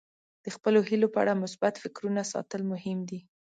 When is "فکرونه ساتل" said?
1.83-2.61